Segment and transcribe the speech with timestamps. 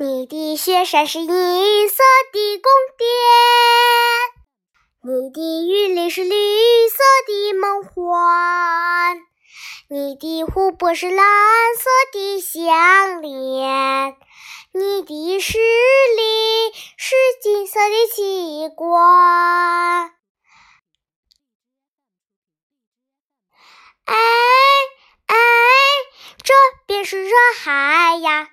[0.00, 1.26] 你的雪山是银
[1.88, 1.96] 色
[2.32, 3.08] 的宫殿，
[5.02, 6.30] 你的雨林是绿
[6.88, 9.18] 色的梦幻，
[9.88, 11.26] 你的湖泊是蓝
[11.74, 14.14] 色的项链，
[14.72, 20.14] 你的石林是金色的奇观。
[24.04, 24.14] 哎
[25.26, 25.34] 哎，
[26.44, 26.54] 这
[26.86, 28.50] 便是热海呀！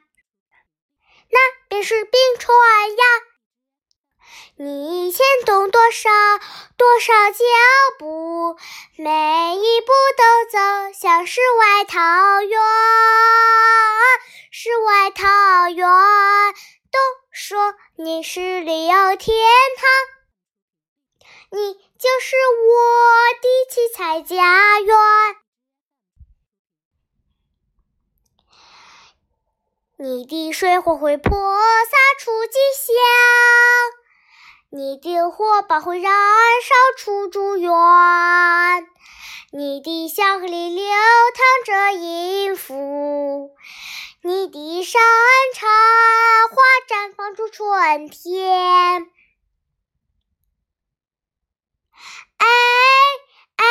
[1.76, 2.56] 那便是冰川
[2.90, 3.04] 呀！
[4.56, 6.10] 你牵动多少
[6.78, 7.38] 多少脚
[8.00, 8.56] 步，
[8.96, 10.58] 每一步都走
[10.98, 12.58] 向世外桃源。
[14.52, 15.86] 世外桃源，
[16.92, 16.98] 都
[17.34, 19.36] 说你是旅游天
[19.76, 22.38] 堂，你就是
[22.70, 22.72] 我
[23.42, 24.96] 的七彩家园。
[29.98, 32.94] 你的水火会泼洒出吉祥，
[34.70, 37.72] 你的火把会燃烧出祝愿，
[39.54, 43.56] 你的小河里流淌着音符，
[44.22, 45.02] 你的山
[45.54, 45.66] 茶
[46.50, 49.10] 花绽放出春天。
[52.38, 52.48] 哎
[53.56, 53.66] 哎，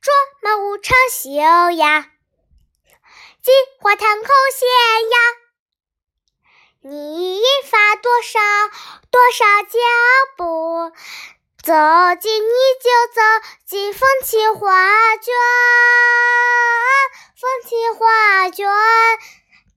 [0.00, 2.10] 卓玛舞长袖呀！
[3.82, 5.16] 花滩口线呀，
[6.82, 8.38] 你引发多少
[9.10, 9.76] 多少脚
[10.36, 10.92] 步，
[11.64, 11.74] 走
[12.20, 13.20] 进你就走
[13.66, 15.34] 进风情画卷，
[17.34, 18.68] 风情画卷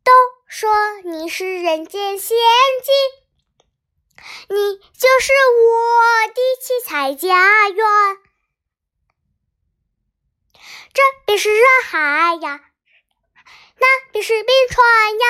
[0.03, 0.11] 都
[0.47, 0.71] 说
[1.03, 2.37] 你是人间仙
[2.83, 5.33] 境，你就是
[5.63, 7.83] 我的七彩家园，
[10.93, 12.61] 这便是人海呀。
[13.77, 15.25] 那便是冰川呀！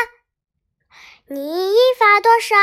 [1.27, 2.55] 你引发多少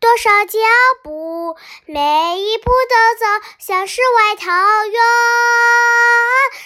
[0.00, 0.58] 多少脚
[1.04, 3.26] 步，每一步都走
[3.60, 4.50] 向世外桃
[4.86, 5.00] 源。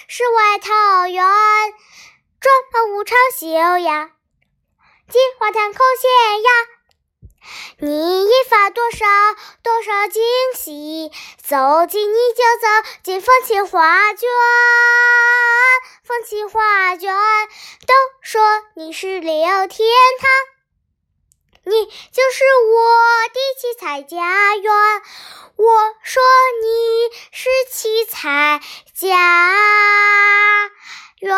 [0.09, 1.23] 世外桃源，
[2.41, 3.47] 卓玛舞长袖
[3.79, 4.13] 呀，
[5.11, 6.51] 金花滩口线呀。
[7.77, 9.05] 你引发多少
[9.63, 10.23] 多少惊
[10.55, 12.67] 喜，走进你就走
[13.03, 14.27] 进风情画卷。
[16.05, 17.15] 风情画卷
[17.87, 17.95] 都
[18.35, 18.43] 说
[18.75, 19.87] 你是旅游天
[20.19, 20.29] 堂，
[21.63, 24.73] 你就是我的七彩家园。
[25.55, 26.21] 我说
[26.61, 28.61] 你是七彩
[28.93, 30.69] 家
[31.21, 31.33] 园。